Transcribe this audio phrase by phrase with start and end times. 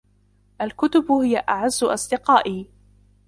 [0.61, 2.69] الكتب هي أعز أصدقائي.